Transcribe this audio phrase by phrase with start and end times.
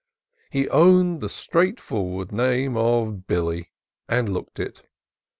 [0.49, 3.69] He owned the straightforward name of Billy,
[4.09, 4.87] and looked it.